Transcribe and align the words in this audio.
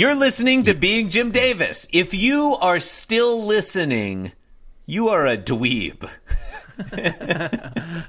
You're 0.00 0.14
listening 0.14 0.64
to 0.64 0.72
Being 0.72 1.10
Jim 1.10 1.30
Davis. 1.30 1.86
If 1.92 2.14
you 2.14 2.56
are 2.62 2.80
still 2.80 3.44
listening, 3.44 4.32
you 4.86 5.10
are 5.10 5.26
a 5.26 5.36
dweeb. 5.36 6.08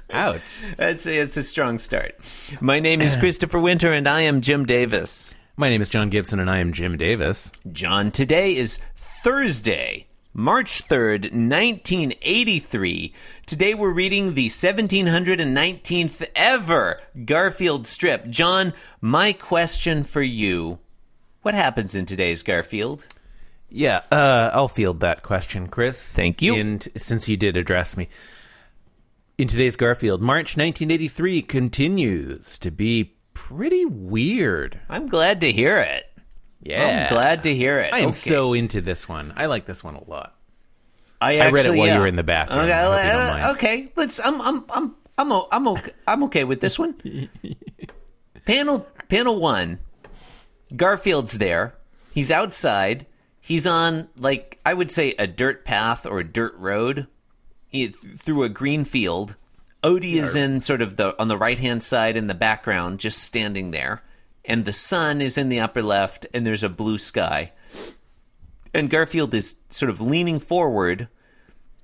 Ouch. 0.10 0.40
That's 0.78 1.04
it's 1.04 1.36
a 1.36 1.42
strong 1.42 1.76
start. 1.76 2.14
My 2.62 2.80
name 2.80 3.02
is 3.02 3.14
Christopher 3.18 3.60
Winter, 3.60 3.92
and 3.92 4.08
I 4.08 4.22
am 4.22 4.40
Jim 4.40 4.64
Davis. 4.64 5.34
My 5.58 5.68
name 5.68 5.82
is 5.82 5.90
John 5.90 6.08
Gibson, 6.08 6.40
and 6.40 6.50
I 6.50 6.60
am 6.60 6.72
Jim 6.72 6.96
Davis. 6.96 7.52
John, 7.70 8.10
today 8.10 8.56
is 8.56 8.78
Thursday, 8.96 10.06
March 10.32 10.88
3rd, 10.88 11.24
1983. 11.24 13.12
Today 13.44 13.74
we're 13.74 13.90
reading 13.90 14.32
the 14.32 14.46
1719th 14.46 16.26
ever 16.34 17.02
Garfield 17.26 17.86
strip. 17.86 18.28
John, 18.30 18.72
my 19.02 19.34
question 19.34 20.04
for 20.04 20.22
you 20.22 20.78
what 21.42 21.54
happens 21.54 21.94
in 21.94 22.06
today's 22.06 22.42
Garfield? 22.42 23.04
Yeah, 23.68 24.02
uh, 24.10 24.50
I'll 24.52 24.68
field 24.68 25.00
that 25.00 25.22
question, 25.22 25.68
Chris. 25.68 26.14
Thank 26.14 26.42
you. 26.42 26.54
And 26.54 26.86
since 26.96 27.28
you 27.28 27.36
did 27.36 27.56
address 27.56 27.96
me. 27.96 28.08
In 29.38 29.48
today's 29.48 29.76
Garfield, 29.76 30.20
March 30.20 30.56
1983 30.56 31.42
continues 31.42 32.58
to 32.58 32.70
be 32.70 33.14
pretty 33.34 33.86
weird. 33.86 34.78
I'm 34.88 35.08
glad 35.08 35.40
to 35.40 35.50
hear 35.50 35.78
it. 35.78 36.04
Yeah. 36.62 37.08
I'm 37.08 37.14
glad 37.14 37.42
to 37.44 37.54
hear 37.54 37.80
it. 37.80 37.92
I 37.94 38.00
am 38.00 38.10
Okay. 38.10 38.16
so 38.16 38.52
into 38.52 38.80
this 38.80 39.08
one. 39.08 39.32
I 39.36 39.46
like 39.46 39.64
this 39.64 39.82
one 39.82 39.96
a 39.96 40.04
lot. 40.08 40.36
I, 41.20 41.38
I 41.38 41.46
read 41.46 41.54
it 41.54 41.58
actually, 41.60 41.78
while 41.78 41.94
you 41.94 42.00
were 42.00 42.06
in 42.06 42.16
the 42.16 42.22
bathroom. 42.22 42.60
Okay, 42.60 42.72
I 42.72 42.82
hope 42.82 43.04
you 43.04 43.12
don't 43.12 43.40
uh, 43.40 43.52
okay, 43.52 43.92
let's. 43.96 44.20
I'm. 44.24 44.40
I'm. 44.42 44.64
I'm. 44.70 44.94
I'm. 45.18 45.32
I'm 45.50 45.68
okay. 45.68 45.92
I'm 46.06 46.22
okay 46.24 46.44
with 46.44 46.60
this 46.60 46.78
one. 46.78 46.94
panel. 48.44 48.86
Panel 49.08 49.40
one. 49.40 49.78
Garfield's 50.74 51.38
there. 51.38 51.74
He's 52.12 52.30
outside. 52.30 53.06
He's 53.40 53.66
on 53.66 54.08
like 54.16 54.58
I 54.64 54.74
would 54.74 54.90
say 54.90 55.14
a 55.18 55.26
dirt 55.26 55.64
path 55.64 56.06
or 56.06 56.20
a 56.20 56.24
dirt 56.24 56.54
road 56.56 57.06
through 58.18 58.42
a 58.42 58.48
green 58.48 58.84
field. 58.84 59.36
Odie 59.82 60.14
is 60.14 60.36
in 60.36 60.60
sort 60.60 60.80
of 60.80 60.96
the 60.96 61.20
on 61.20 61.28
the 61.28 61.36
right 61.36 61.58
hand 61.58 61.82
side 61.82 62.16
in 62.16 62.28
the 62.28 62.34
background, 62.34 63.00
just 63.00 63.18
standing 63.18 63.72
there, 63.72 64.02
and 64.44 64.64
the 64.64 64.72
sun 64.72 65.20
is 65.20 65.36
in 65.36 65.48
the 65.48 65.58
upper 65.58 65.82
left, 65.82 66.26
and 66.32 66.46
there's 66.46 66.62
a 66.62 66.68
blue 66.68 66.98
sky. 66.98 67.52
And 68.72 68.88
Garfield 68.88 69.34
is 69.34 69.56
sort 69.70 69.90
of 69.90 70.00
leaning 70.00 70.38
forward, 70.38 71.08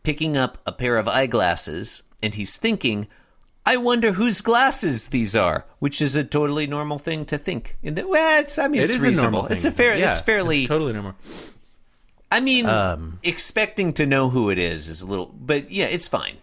picking 0.05 0.37
up 0.37 0.59
a 0.65 0.73
pair 0.73 0.97
of 0.97 1.09
eyeglasses, 1.09 2.05
and 2.23 2.35
he's 2.35 2.57
thinking, 2.57 3.09
I 3.73 3.77
wonder 3.77 4.13
whose 4.13 4.41
glasses 4.41 5.09
these 5.09 5.37
are, 5.37 5.65
which 5.79 6.01
is 6.01 6.17
a 6.17 6.25
totally 6.25 6.67
normal 6.67 6.99
thing 6.99 7.27
to 7.27 7.37
think. 7.37 7.77
In 7.83 7.95
the, 7.97 8.07
well, 8.09 8.41
it's, 8.41 8.59
I 8.59 8.67
mean, 8.69 8.81
It 8.81 8.85
it's 8.85 8.95
is 8.95 9.01
reasonable. 9.03 9.29
a 9.29 9.31
normal 9.33 9.49
thing. 9.49 9.57
It's 9.57 9.65
a 9.67 9.73
fair. 9.73 9.95
Yeah, 9.97 10.09
it's 10.09 10.21
fairly. 10.21 10.67
totally 10.67 10.93
normal. 10.95 11.15
I 12.31 12.41
mean, 12.41 12.67
Um, 12.67 13.19
expecting 13.23 13.93
to 13.95 14.07
know 14.07 14.29
who 14.31 14.51
it 14.51 14.59
is 14.59 14.89
is 14.89 15.03
a 15.03 15.07
little, 15.07 15.27
but 15.35 15.71
yeah, 15.71 15.87
it's 15.87 16.09
fine. 16.09 16.37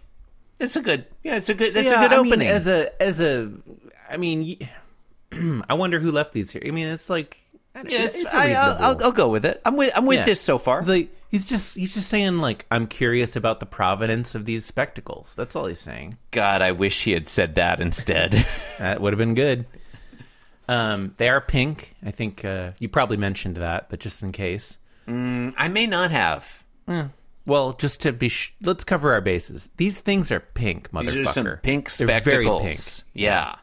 It's 0.59 0.76
a 0.76 0.82
good. 0.82 1.06
Yeah, 1.23 1.36
it's 1.36 1.50
a 1.50 1.54
good. 1.54 1.73
That's 1.73 1.92
Yeah, 1.92 2.06
a 2.06 2.09
good 2.09 2.17
I 2.17 2.22
mean, 2.23 2.28
opening. 2.34 2.48
as 2.48 2.67
a 2.67 3.02
as 3.02 3.22
a, 3.22 3.52
I 4.10 4.17
mean, 4.17 4.58
I 5.70 5.73
wonder 5.73 6.00
who 6.00 6.12
left 6.12 6.32
these 6.34 6.52
here. 6.52 6.62
I 6.66 6.72
mean, 6.72 6.88
it's 6.88 7.10
like 7.10 7.38
yeah, 7.76 8.04
it's, 8.06 8.22
it's 8.22 8.34
I, 8.34 8.54
I'll, 8.54 8.70
reasonable- 8.73 9.04
I'll, 9.06 9.12
go 9.12 9.28
with 9.30 9.45
it. 9.45 9.62
I'm 9.66 9.76
with. 9.76 9.92
I'm 9.95 10.06
with 10.06 10.20
Yeah. 10.20 10.26
this 10.26 10.42
so 10.42 10.58
far. 10.58 10.81
Like 10.84 11.10
he's 11.30 11.45
just 11.48 11.76
he's 11.76 11.94
just 11.94 12.08
saying 12.10 12.38
like 12.39 12.66
I'm 12.72 12.88
curious 12.88 13.36
about 13.36 13.60
the 13.60 13.66
provenance 13.66 14.33
of 14.36 14.45
these 14.45 14.66
spectacles. 14.66 15.36
That's 15.36 15.55
all 15.55 15.66
he's 15.66 15.80
saying. 15.80 16.17
God, 16.32 16.61
I 16.61 16.72
wish 16.72 17.04
he 17.04 17.11
had 17.11 17.27
said 17.27 17.55
that 17.55 17.80
instead. 17.80 18.45
That 18.80 18.99
would 19.02 19.14
have 19.14 19.17
been 19.17 19.36
good. 19.36 19.66
Um, 20.67 21.14
they 21.17 21.30
are 21.30 21.39
pink. 21.42 21.95
I 22.04 22.11
think 22.11 22.44
uh, 22.44 22.72
you 22.80 22.89
probably 22.89 23.17
mentioned 23.17 23.55
that, 23.58 23.88
but 23.89 23.99
just 23.99 24.23
in 24.23 24.32
case. 24.32 24.78
I 25.08 25.67
may 25.70 25.86
not 25.88 26.10
have. 26.11 26.64
Well, 27.45 27.73
just 27.73 28.02
to 28.02 28.11
be, 28.11 28.28
sh- 28.30 28.55
let's 28.64 28.83
cover 28.83 29.14
our 29.14 29.22
bases. 29.22 29.70
These 29.78 30.02
things 30.02 30.32
are 30.32 30.39
pink, 30.39 30.89
motherfucker. 30.92 31.05
These 31.14 31.16
are 31.28 31.32
some 31.32 31.58
pink 31.61 31.92
They're 31.92 32.08
spectacles. 32.08 32.61
very 32.61 32.72
pink. 32.73 32.78
Yeah. 33.14 33.55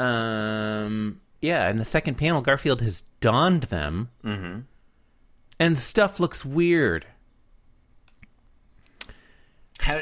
Um, 0.00 1.20
yeah, 1.42 1.68
in 1.68 1.76
the 1.76 1.84
second 1.84 2.14
panel, 2.14 2.40
Garfield 2.40 2.80
has 2.80 3.02
donned 3.20 3.64
them, 3.64 4.08
mm-hmm. 4.24 4.60
and 5.60 5.76
stuff 5.78 6.18
looks 6.20 6.44
weird. 6.44 7.04
How, 9.80 10.00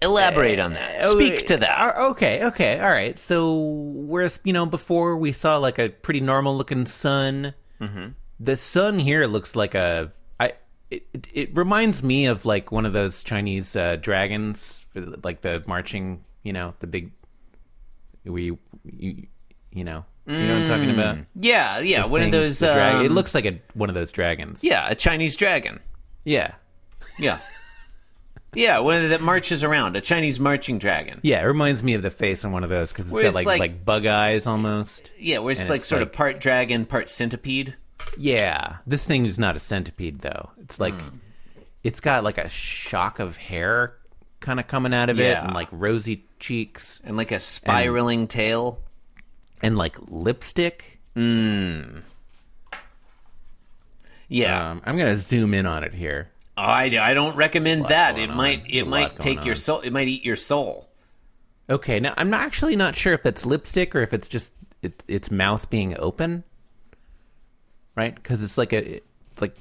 elaborate 0.00 0.60
on 0.60 0.72
that. 0.74 1.00
Oh, 1.02 1.14
Speak 1.14 1.46
to 1.48 1.56
that. 1.58 1.96
uh, 1.96 2.10
Okay, 2.10 2.44
okay, 2.46 2.78
all 2.80 2.88
right. 2.90 3.18
So, 3.18 3.58
whereas 3.58 4.38
you 4.44 4.52
know 4.52 4.64
before 4.66 5.16
we 5.16 5.32
saw 5.32 5.58
like 5.58 5.78
a 5.78 5.88
pretty 5.88 6.20
normal 6.20 6.56
looking 6.56 6.86
sun, 6.86 7.52
Mm-hmm. 7.80 8.08
the 8.40 8.56
sun 8.56 8.98
here 8.98 9.26
looks 9.26 9.54
like 9.54 9.74
a. 9.74 10.12
I 10.40 10.52
it, 10.90 11.06
it, 11.12 11.26
it 11.34 11.56
reminds 11.56 12.02
me 12.02 12.26
of 12.26 12.46
like 12.46 12.72
one 12.72 12.86
of 12.86 12.92
those 12.94 13.22
Chinese 13.22 13.76
uh, 13.76 13.96
dragons, 13.96 14.86
like 14.94 15.42
the 15.42 15.62
marching. 15.66 16.24
You 16.42 16.52
know, 16.52 16.74
the 16.78 16.86
big. 16.86 17.10
We 18.24 18.56
you, 18.84 19.26
you 19.72 19.84
know 19.84 20.04
you 20.26 20.36
know 20.46 20.54
what 20.60 20.62
I'm 20.62 20.68
talking 20.68 20.90
about. 20.90 21.18
Yeah, 21.34 21.78
yeah. 21.80 22.02
Those 22.02 22.10
one 22.10 22.20
of 22.22 22.24
things, 22.30 22.32
those. 22.36 22.58
the 22.60 22.72
drag- 22.72 23.04
it 23.04 23.08
um, 23.08 23.14
looks 23.14 23.34
like 23.34 23.44
a 23.46 23.60
one 23.74 23.88
of 23.88 23.94
those 23.94 24.12
dragons. 24.12 24.64
Yeah, 24.64 24.88
a 24.88 24.94
Chinese 24.94 25.36
dragon. 25.36 25.80
Yeah. 26.24 26.54
Yeah. 27.18 27.38
yeah, 28.54 28.78
one 28.78 28.94
of 29.02 29.10
that 29.10 29.20
marches 29.20 29.62
around. 29.62 29.96
A 29.96 30.00
Chinese 30.00 30.40
marching 30.40 30.78
dragon. 30.78 31.20
Yeah, 31.22 31.42
it 31.42 31.46
reminds 31.46 31.82
me 31.82 31.94
of 31.94 32.02
the 32.02 32.10
face 32.10 32.44
on 32.44 32.52
one 32.52 32.64
of 32.64 32.70
those 32.70 32.90
because 32.92 33.06
it's 33.06 33.12
Where 33.12 33.22
got 33.22 33.28
it's 33.28 33.36
like, 33.36 33.46
like- 33.46 33.60
like 33.60 33.84
bug 33.84 34.06
eyes 34.06 34.46
almost. 34.46 35.12
Yeah, 35.18 35.38
where 35.38 35.52
it's 35.52 35.60
And 35.60 35.70
like 35.70 35.78
it's 35.78 35.86
sort 35.86 36.02
of 36.02 36.08
like- 36.08 36.16
part 36.16 36.40
dragon, 36.40 36.86
part 36.86 37.10
centipede. 37.10 37.74
Yeah, 38.16 38.76
this 38.86 39.04
thing 39.04 39.26
is 39.26 39.38
not 39.38 39.56
a 39.56 39.58
centipede 39.58 40.20
though. 40.20 40.50
It's 40.62 40.78
like 40.80 40.94
Hmm. 41.00 41.16
it's 41.82 42.00
got 42.00 42.24
like 42.24 42.38
a 42.38 42.48
shock 42.48 43.18
of 43.18 43.36
hair 43.36 43.94
kind 44.40 44.60
of 44.60 44.66
coming 44.66 44.94
out 44.94 45.08
of 45.10 45.18
it, 45.18 45.24
Yeah. 45.30 45.44
and 45.44 45.54
like 45.54 45.68
rosy 45.72 46.24
cheeks, 46.38 47.00
And 47.04 47.16
like 47.16 47.32
a 47.32 47.40
spiraling 47.40 48.26
tail. 48.28 48.80
And 49.62 49.76
like 49.76 49.96
lipstick. 50.08 51.00
Yeah. 54.28 54.70
Um, 54.70 54.82
I'm 54.84 54.96
gonna 54.98 55.16
zoom 55.16 55.54
in 55.54 55.66
on 55.66 55.84
it 55.84 55.94
here. 55.94 56.30
I, 56.56 56.84
I 56.98 57.14
don't 57.14 57.36
recommend 57.36 57.86
that. 57.86 58.18
It 58.18 58.30
on. 58.30 58.36
might 58.36 58.64
it 58.68 58.86
might 58.86 59.18
take 59.18 59.44
your 59.44 59.54
soul. 59.54 59.80
It 59.80 59.92
might 59.92 60.08
eat 60.08 60.24
your 60.24 60.36
soul. 60.36 60.88
Okay, 61.68 62.00
now 62.00 62.14
I'm 62.16 62.30
not 62.30 62.42
actually 62.42 62.76
not 62.76 62.94
sure 62.94 63.12
if 63.12 63.22
that's 63.22 63.44
lipstick 63.44 63.94
or 63.94 64.02
if 64.02 64.12
it's 64.14 64.28
just 64.28 64.52
it, 64.82 65.04
its 65.08 65.30
mouth 65.30 65.68
being 65.68 65.96
open, 65.98 66.44
right? 67.94 68.14
Because 68.14 68.42
it's 68.42 68.56
like 68.56 68.72
a 68.72 68.96
it's 68.96 69.42
like 69.42 69.56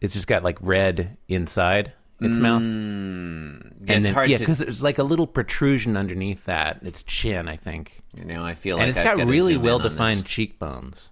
it's 0.00 0.14
just 0.14 0.26
got 0.26 0.42
like 0.42 0.58
red 0.60 1.16
inside 1.28 1.92
its 2.20 2.36
mouth. 2.38 2.62
Mm, 2.62 3.80
it's 3.82 3.90
and 3.90 4.04
then, 4.04 4.14
hard 4.14 4.30
yeah, 4.30 4.36
to. 4.36 4.42
because 4.42 4.58
there's 4.58 4.82
like 4.82 4.98
a 4.98 5.02
little 5.04 5.26
protrusion 5.26 5.96
underneath 5.96 6.44
that. 6.46 6.80
Its 6.82 7.02
chin, 7.02 7.48
I 7.48 7.56
think, 7.56 8.02
You 8.14 8.24
know, 8.24 8.44
I 8.44 8.54
feel 8.54 8.76
like 8.76 8.82
and 8.82 8.90
it's 8.90 8.98
I've 8.98 9.18
got 9.18 9.26
really 9.26 9.54
zoom 9.54 9.62
in 9.62 9.70
on 9.70 9.78
well 9.78 9.78
defined 9.78 10.24
cheekbones. 10.24 11.10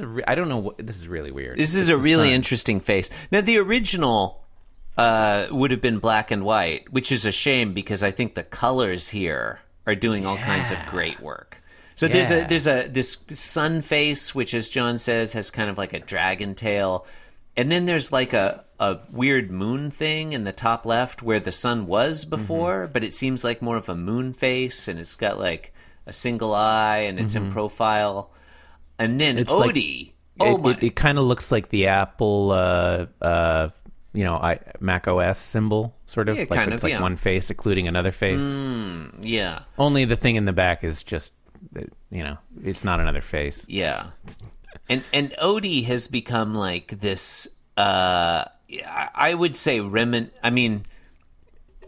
Re- 0.00 0.24
I 0.26 0.34
don't 0.34 0.48
know 0.48 0.58
what 0.58 0.78
this 0.84 0.96
is 0.96 1.06
really 1.08 1.30
weird. 1.30 1.58
This 1.58 1.74
is 1.74 1.88
It's 1.88 1.98
a 1.98 2.02
really 2.02 2.28
sun. 2.28 2.34
interesting 2.34 2.80
face. 2.80 3.10
Now, 3.30 3.40
the 3.40 3.58
original 3.58 4.44
uh, 4.96 5.46
would 5.50 5.70
have 5.70 5.80
been 5.80 5.98
black 5.98 6.30
and 6.30 6.44
white, 6.44 6.92
which 6.92 7.12
is 7.12 7.26
a 7.26 7.32
shame 7.32 7.72
because 7.72 8.02
I 8.02 8.10
think 8.10 8.34
the 8.34 8.42
colors 8.42 9.08
here 9.10 9.60
are 9.86 9.94
doing 9.94 10.26
all 10.26 10.36
kinds 10.36 10.70
of 10.72 10.78
great 10.86 11.20
work. 11.20 11.60
So 11.96 12.08
there's 12.08 12.32
a 12.32 12.44
there's 12.48 12.66
a 12.66 12.88
this 12.88 13.16
sun 13.34 13.80
face, 13.82 14.34
which, 14.34 14.52
as 14.52 14.68
John 14.68 14.98
says, 14.98 15.32
has 15.34 15.50
kind 15.50 15.70
of 15.70 15.78
like 15.78 15.92
a 15.92 16.00
dragon 16.00 16.56
tail, 16.56 17.06
and 17.56 17.70
then 17.70 17.84
there's 17.86 18.12
like 18.12 18.32
a 18.32 18.64
a 18.80 19.00
weird 19.10 19.50
moon 19.52 19.90
thing 19.90 20.32
in 20.32 20.44
the 20.44 20.52
top 20.52 20.84
left 20.84 21.22
where 21.22 21.38
the 21.40 21.52
sun 21.52 21.86
was 21.86 22.24
before, 22.24 22.88
but 22.92 23.04
it 23.04 23.14
seems 23.14 23.44
like 23.44 23.62
more 23.62 23.76
of 23.76 23.88
a 23.88 23.94
moon 23.94 24.32
face, 24.32 24.88
and 24.88 24.98
it's 24.98 25.14
got 25.16 25.38
like 25.38 25.72
a 26.06 26.12
single 26.12 26.52
eye, 26.54 26.98
and 27.08 27.18
it's 27.20 27.34
in 27.34 27.50
profile, 27.52 28.30
and 28.98 29.20
then 29.20 29.38
It's 29.38 29.52
like- 29.52 29.76
oh 30.40 30.56
it, 30.56 30.60
my! 30.60 30.70
it, 30.72 30.82
it 30.82 30.96
kind 30.96 31.18
of 31.18 31.24
looks 31.24 31.52
like 31.52 31.68
the 31.68 31.86
Apple, 31.86 32.50
uh, 32.50 33.06
uh, 33.22 33.68
you 34.12 34.24
know, 34.24 34.34
I, 34.34 34.58
Mac 34.80 35.06
OS 35.08 35.38
symbol, 35.38 35.94
sort 36.06 36.28
of. 36.28 36.36
Yeah, 36.36 36.46
like 36.50 36.58
kind 36.58 36.72
it's 36.72 36.82
of, 36.82 36.84
like 36.84 36.92
yeah. 36.94 37.00
one 37.00 37.16
face 37.16 37.50
occluding 37.50 37.86
another 37.88 38.12
face. 38.12 38.58
yeah. 39.22 39.60
Only 39.78 40.04
the 40.04 40.16
thing 40.16 40.34
in 40.36 40.44
the 40.44 40.52
back 40.52 40.82
is 40.84 41.02
just, 41.04 41.32
uh, 41.76 41.82
you 42.10 42.22
know, 42.24 42.38
it's 42.64 42.84
not 42.84 42.98
another 43.00 43.20
face. 43.20 43.66
Yeah. 43.68 44.08
And 44.88 45.02
and 45.12 45.34
Odie 45.42 45.84
has 45.84 46.08
become 46.08 46.54
like 46.54 47.00
this 47.00 47.48
uh 47.76 48.44
I 48.86 49.34
would 49.34 49.56
say 49.56 49.78
remin 49.78 50.30
I 50.42 50.50
mean 50.50 50.84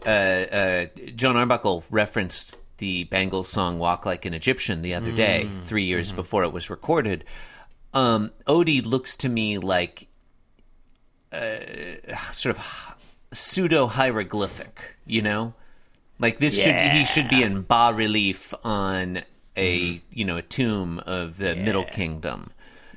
uh 0.05 0.09
uh 0.09 0.85
John 1.15 1.37
Arbuckle 1.37 1.83
referenced 1.89 2.55
the 2.77 3.05
Bangles 3.05 3.49
song 3.49 3.79
Walk 3.79 4.05
Like 4.05 4.25
an 4.25 4.33
Egyptian 4.33 4.81
the 4.81 4.93
other 4.93 5.11
day, 5.11 5.49
3 5.63 5.83
years 5.83 6.11
before 6.11 6.43
it 6.43 6.53
was 6.53 6.69
recorded. 6.69 7.23
Um 7.93 8.31
Odie 8.47 8.85
looks 8.85 9.15
to 9.17 9.29
me 9.29 9.57
like 9.57 10.07
uh 11.31 11.59
sort 12.31 12.57
of 12.57 12.95
pseudo 13.33 13.87
hieroglyphic, 13.87 14.97
you 15.05 15.21
know? 15.21 15.53
Like 16.19 16.39
this 16.39 16.59
should 16.59 16.75
he 16.75 17.05
should 17.05 17.29
be 17.29 17.43
in 17.43 17.61
bas 17.61 17.95
relief 17.95 18.53
on 18.63 19.23
a 19.55 20.01
you 20.11 20.25
know 20.25 20.37
a 20.37 20.41
tomb 20.41 20.99
of 20.99 21.37
the 21.37 21.55
Middle 21.55 21.83
Kingdom. 21.85 22.51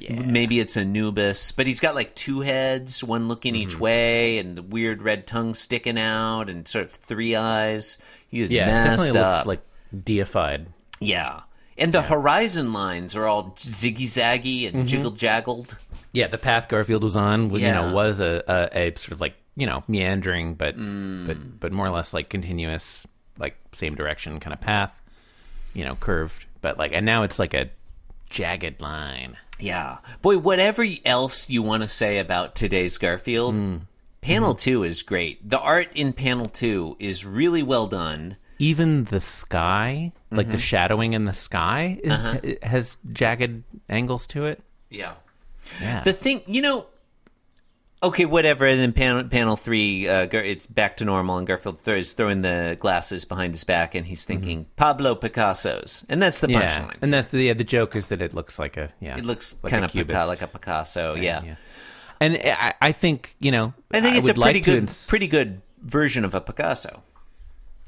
Maybe 0.09 0.61
it's 0.61 0.77
Anubis, 0.77 1.53
but 1.53 1.67
he's 1.67 1.81
got 1.81 1.95
like 1.95 2.15
two 2.15 2.41
heads, 2.41 3.05
one 3.05 3.29
looking 3.29 3.55
each 3.55 3.71
Mm-hmm. 3.71 3.81
way, 3.81 4.39
and 4.39 4.57
the 4.57 4.63
weird 4.63 5.03
red 5.03 5.27
tongue 5.27 5.55
sticking 5.55 5.99
out, 5.99 6.49
and 6.49 6.67
sort 6.67 6.87
of 6.87 6.93
three 6.93 7.37
eyes. 7.37 7.99
He's 8.29 8.49
Yeah, 8.51 8.67
messed 8.67 9.13
definitely 9.13 9.21
up. 9.21 9.33
looks 9.33 9.47
like 9.47 9.61
deified. 10.05 10.69
yeah, 11.01 11.41
and 11.77 11.93
the 11.93 12.03
horizon 12.03 12.73
lines 12.73 13.17
are 13.17 13.27
all 13.27 13.55
ziggy 13.59 14.05
zaggy 14.05 14.67
and 14.67 14.77
Mm-hmm. 14.77 14.87
jiggle 14.87 15.11
jaggled. 15.13 15.77
Yeah, 16.13 16.27
the 16.27 16.39
path 16.39 16.69
Garfield 16.69 17.03
was 17.05 17.17
on, 17.17 17.51
you 17.51 17.59
Yeah. 17.59 17.75
know, 17.75 17.93
was 17.95 18.21
a, 18.21 18.43
a, 18.49 18.89
a 18.89 18.97
sort 18.99 19.13
of 19.13 19.21
like 19.21 19.35
you 19.57 19.67
know 19.67 19.83
meandering, 19.89 20.55
but 20.55 20.77
Mm. 20.79 21.27
but 21.27 21.61
but 21.61 21.73
more 21.73 21.87
or 21.87 21.91
less 21.91 22.15
like 22.15 22.29
continuous, 22.31 23.07
like 23.39 23.57
same 23.73 23.95
direction 23.95 24.41
kind 24.41 24.55
of 24.55 24.61
path, 24.61 24.93
you 25.75 25.85
know, 25.85 25.95
curved, 25.97 26.47
but 26.63 26.79
like, 26.79 26.93
and 26.93 27.05
now 27.07 27.23
it's 27.25 27.39
like 27.39 27.55
a 27.55 27.69
jagged 28.31 28.81
line. 28.81 29.37
Yeah, 29.59 29.99
boy, 30.23 30.39
whatever 30.39 30.87
else 31.05 31.51
you 31.51 31.63
want 31.63 31.83
to 31.83 31.89
say 31.89 32.19
about 32.19 32.55
today's 32.55 32.97
Garfield, 32.97 33.55
Mm. 33.55 33.81
panel 34.23 34.55
Mm-hmm. 34.55 34.59
two 34.59 34.85
is 34.85 35.03
great. 35.03 35.47
The 35.49 35.59
art 35.61 35.89
in 35.95 36.13
panel 36.15 36.47
two 36.47 36.97
is 36.99 37.27
really 37.27 37.63
well 37.63 37.87
done. 37.87 38.37
Even 38.59 39.05
the 39.05 39.21
sky, 39.21 40.13
like 40.31 40.47
Mm-hmm. 40.47 40.53
the 40.53 40.59
shadowing 40.59 41.13
in 41.13 41.25
the 41.27 41.33
sky, 41.35 41.99
is, 42.03 42.13
Uh-huh. 42.13 42.39
has 42.63 42.97
jagged 43.13 43.65
angles 43.89 44.27
to 44.29 44.47
it. 44.47 44.63
Yeah. 44.89 45.15
Yeah, 45.81 46.03
The 46.03 46.13
thing, 46.15 46.43
you 46.47 46.63
know, 46.63 46.87
okay, 48.03 48.25
whatever. 48.25 48.67
And 48.67 48.81
then 48.81 48.93
panel 48.93 49.25
panel 49.25 49.57
three, 49.57 50.09
uh, 50.09 50.29
it's 50.33 50.67
back 50.67 50.97
to 50.99 51.05
normal, 51.05 51.39
and 51.39 51.47
Garfield 51.47 51.87
is 51.89 52.13
throwing 52.13 52.43
the 52.43 52.77
glasses 52.81 53.25
behind 53.25 53.53
his 53.55 53.65
back, 53.65 53.95
and 53.95 54.07
he's 54.07 54.25
thinking 54.25 54.67
Pablo 54.77 55.15
Picasso's, 55.15 56.05
and 56.09 56.23
that's 56.23 56.41
the 56.41 56.47
Mm-hmm. 56.49 56.61
yeah, 56.61 56.69
punchline. 56.79 56.97
and 57.03 57.13
that's 57.13 57.29
the 57.29 57.43
yeah, 57.43 57.53
the 57.55 57.65
joke 57.65 57.97
is 57.97 58.09
that 58.09 58.21
it 58.23 58.35
looks 58.35 58.59
like 58.59 58.77
a 58.77 58.93
yeah, 59.01 59.17
it 59.19 59.25
looks 59.25 59.55
like 59.63 59.71
kind 59.73 59.85
a 59.85 59.87
of 59.87 59.93
Pica- 59.93 60.27
like 60.27 60.43
a 60.43 60.47
Picasso. 60.47 61.15
yeah. 61.15 61.43
yeah. 61.45 61.55
And 62.23 62.37
I, 62.45 62.75
I 62.83 62.93
think 62.93 63.35
you 63.41 63.51
know, 63.51 63.73
I 63.93 64.01
think 64.03 64.17
it's 64.17 64.29
a 64.29 64.35
pretty 64.35 64.59
like 64.59 64.65
good, 64.65 64.79
ins- 64.79 65.07
pretty 65.07 65.27
good 65.27 65.63
version 65.83 66.25
of 66.27 66.35
a 66.35 66.41
Picasso. 66.43 67.03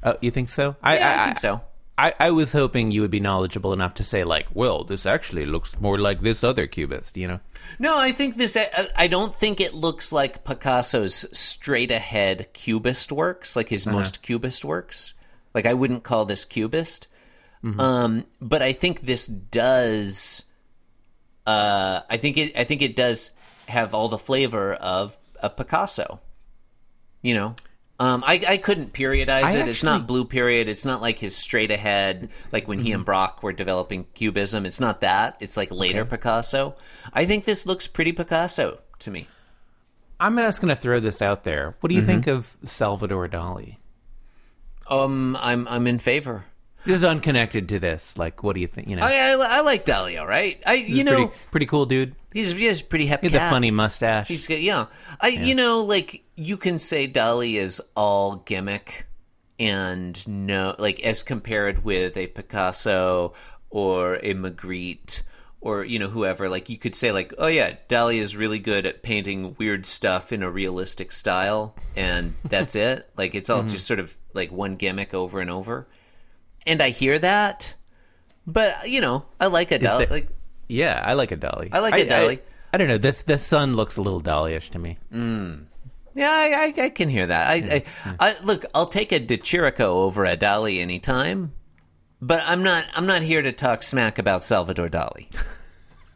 Oh, 0.01 0.17
you 0.21 0.31
think 0.31 0.49
so? 0.49 0.75
I, 0.81 0.97
Yeah, 0.97 1.21
I 1.21 1.25
think 1.27 1.39
so. 1.39 1.61
I, 1.97 2.13
I 2.19 2.31
was 2.31 2.53
hoping 2.53 2.89
you 2.89 3.01
would 3.01 3.11
be 3.11 3.19
knowledgeable 3.19 3.71
enough 3.71 3.93
to 3.95 4.03
say 4.03 4.23
like, 4.23 4.47
well, 4.53 4.83
this 4.83 5.05
actually 5.05 5.45
looks 5.45 5.79
more 5.79 5.99
like 5.99 6.21
this 6.21 6.43
other 6.43 6.65
cubist, 6.65 7.17
you 7.17 7.27
know? 7.27 7.39
No, 7.77 7.99
I 7.99 8.11
think 8.11 8.37
this. 8.37 8.57
I- 8.57 8.87
I 8.95 9.07
don't 9.07 9.33
think 9.33 9.61
it 9.61 9.73
looks 9.75 10.11
like 10.11 10.43
Picasso's 10.43 11.25
straight 11.37 11.91
ahead 11.91 12.47
cubist 12.53 13.11
works, 13.11 13.55
like 13.55 13.67
Uh-huh. 13.67 13.73
his 13.75 13.85
most 13.87 14.21
cubist 14.23 14.65
works. 14.65 15.13
Like 15.53 15.65
I 15.67 15.73
wouldn't 15.75 16.03
call 16.03 16.25
this 16.25 16.45
cubist, 16.45 17.07
Mm-hmm. 17.63 17.79
um, 17.79 18.25
but 18.41 18.61
I 18.63 18.73
think 18.73 19.01
this 19.01 19.25
does. 19.27 20.45
Uh, 21.45 22.01
I 22.09 22.17
think 22.17 22.37
it. 22.37 22.57
I 22.57 22.63
think 22.63 22.81
it 22.81 22.95
does 22.95 23.31
have 23.67 23.93
all 23.93 24.09
the 24.09 24.17
flavor 24.17 24.73
of 24.73 25.17
a 25.41 25.49
Picasso. 25.49 26.19
You 27.21 27.35
know. 27.35 27.55
Um, 27.99 28.23
I, 28.25 28.41
I 28.47 28.57
couldn't 28.57 28.91
periodize 28.91 29.43
I 29.43 29.59
it. 29.59 29.67
it's 29.67 29.83
not 29.83 30.07
blue 30.07 30.25
period. 30.25 30.67
It's 30.67 30.83
not 30.83 30.99
like 31.01 31.19
his 31.19 31.35
straight 31.37 31.69
ahead, 31.71 32.29
like 32.51 32.67
when 32.67 32.79
he 32.79 32.89
Mm-hmm. 32.89 32.95
and 32.95 33.05
Braque 33.05 33.43
were 33.43 33.53
developing 33.53 34.07
Cubism. 34.15 34.65
It's 34.65 34.79
not 34.79 35.01
that. 35.01 35.37
It's 35.39 35.55
like 35.55 35.71
later 35.71 36.03
Picasso. 36.03 36.75
I 37.13 37.25
think 37.25 37.45
this 37.45 37.65
looks 37.65 37.87
pretty 37.87 38.11
Picasso 38.11 38.79
to 38.99 39.11
me. 39.11 39.27
I'm 40.19 40.35
just 40.37 40.59
going 40.59 40.69
to 40.75 40.81
throw 40.81 40.99
this 40.99 41.21
out 41.21 41.43
there. 41.43 41.75
What 41.81 41.89
do 41.89 41.95
you 41.95 42.01
Mm-hmm. 42.01 42.07
think 42.09 42.27
of 42.27 42.57
Salvador 42.63 43.27
Dali? 43.27 43.77
Um, 44.89 45.37
I'm 45.39 45.67
I'm 45.67 45.87
in 45.87 45.99
favor. 45.99 46.45
Just 46.85 47.03
unconnected 47.03 47.69
to 47.69 47.79
this. 47.79 48.17
Like, 48.17 48.43
what 48.43 48.55
do 48.55 48.61
you 48.61 48.67
think? 48.67 48.87
You 48.89 48.95
know, 48.97 49.03
I 49.03 49.13
I, 49.31 49.57
I 49.59 49.61
like 49.61 49.85
Dalio, 49.85 50.25
right? 50.27 50.61
I 50.65 50.73
you 50.73 51.03
know 51.03 51.27
pretty, 51.27 51.43
pretty 51.51 51.65
cool 51.67 51.85
dude. 51.85 52.15
he's 52.33 52.51
he's 52.51 52.81
a 52.81 52.85
pretty 52.85 53.05
hep 53.05 53.21
He 53.21 53.29
had 53.29 53.41
the 53.41 53.49
funny 53.49 53.71
mustache. 53.71 54.27
He's 54.27 54.47
good. 54.47 54.59
Yeah. 54.61 54.87
I 55.21 55.29
you 55.29 55.55
know 55.55 55.81
like 55.81 56.23
you 56.35 56.57
can 56.57 56.79
say 56.79 57.07
Dali 57.07 57.55
is 57.55 57.81
all 57.95 58.37
gimmick 58.37 59.05
and 59.59 60.27
no 60.27 60.75
like 60.79 60.99
as 61.05 61.23
compared 61.23 61.83
with 61.85 62.17
a 62.17 62.27
Picasso 62.27 63.33
or 63.69 64.15
a 64.15 64.33
Magritte 64.33 65.21
or 65.61 65.83
you 65.85 65.99
know 65.99 66.09
whoever 66.09 66.49
like 66.49 66.69
you 66.69 66.77
could 66.77 66.95
say 66.95 67.11
like 67.11 67.33
oh 67.37 67.47
yeah 67.47 67.75
Dali 67.87 68.17
is 68.17 68.35
really 68.35 68.59
good 68.59 68.85
at 68.85 69.03
painting 69.03 69.55
weird 69.59 69.85
stuff 69.85 70.33
in 70.33 70.41
a 70.43 70.49
realistic 70.49 71.11
style 71.11 71.75
and 71.95 72.33
that's 72.43 72.75
it 72.87 73.09
like 73.15 73.35
it's 73.35 73.49
all 73.49 73.59
Mm-hmm. 73.59 73.69
just 73.69 73.85
sort 73.87 73.99
of 73.99 74.15
like 74.33 74.51
one 74.51 74.75
gimmick 74.75 75.13
over 75.13 75.39
and 75.39 75.49
over 75.51 75.87
and 76.67 76.81
I 76.81 76.89
hear 76.89 77.17
that 77.19 77.75
but 78.47 78.89
you 78.89 79.01
know 79.01 79.25
I 79.39 79.47
like 79.47 79.71
a 79.71 79.79
Dali. 79.79 79.97
there- 79.99 80.07
like 80.07 80.29
yeah, 80.69 81.01
I 81.05 81.13
like 81.13 81.31
a 81.31 81.37
Dali. 81.37 81.69
I 81.71 81.79
like 81.79 81.93
a 81.99 82.05
Dali. 82.05 82.39
I, 82.39 82.41
I 82.73 82.77
don't 82.77 82.87
know. 82.87 82.97
This 82.97 83.23
this 83.23 83.45
sun 83.45 83.75
looks 83.75 83.97
a 83.97 84.01
little 84.01 84.21
Dali-ish 84.21 84.69
to 84.71 84.79
me. 84.79 84.97
Mm. 85.13 85.65
Yeah, 86.15 86.29
I, 86.31 86.73
I, 86.77 86.83
I 86.85 86.89
can 86.89 87.09
hear 87.09 87.27
that. 87.27 87.47
I, 87.47 87.55
I, 87.55 87.83
I 88.19 88.35
look. 88.43 88.65
I'll 88.73 88.87
take 88.87 89.11
a 89.11 89.19
De 89.19 89.37
Chirico 89.37 89.81
over 89.81 90.25
a 90.25 90.37
Dali 90.37 90.79
anytime, 90.79 91.51
but 92.21 92.41
I'm 92.45 92.63
not. 92.63 92.85
I'm 92.95 93.05
not 93.05 93.21
here 93.23 93.41
to 93.41 93.51
talk 93.51 93.83
smack 93.83 94.17
about 94.17 94.43
Salvador 94.43 94.89
Dali. 94.89 95.27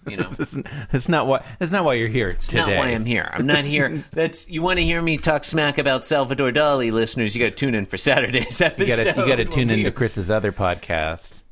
You 0.07 0.17
know, 0.17 0.23
That's, 0.29 0.57
that's 0.91 1.09
not 1.09 1.27
why. 1.27 1.43
That's 1.59 1.71
not 1.71 1.83
why 1.83 1.93
you're 1.95 2.07
here 2.07 2.33
that's 2.33 2.47
today. 2.47 2.59
not 2.61 2.69
why 2.77 2.87
I'm 2.87 3.05
here. 3.05 3.29
I'm 3.33 3.45
not 3.45 3.65
here. 3.65 4.03
That's 4.13 4.49
you 4.49 4.61
want 4.61 4.79
to 4.79 4.85
hear 4.85 5.01
me 5.01 5.17
talk 5.17 5.43
smack 5.43 5.77
about 5.77 6.05
Salvador 6.05 6.51
Dali, 6.51 6.91
listeners. 6.91 7.35
You 7.35 7.43
got 7.43 7.51
to 7.51 7.55
tune 7.57 7.75
in 7.75 7.85
for 7.85 7.97
Saturday's 7.97 8.59
You 8.59 8.65
episode. 8.67 9.17
you 9.17 9.27
gotta 9.27 9.45
tune 9.45 9.67
We'll 9.67 9.75
be- 9.75 9.81
into 9.81 9.91
Chris's 9.91 10.31
other 10.31 10.51
podcast, 10.51 11.43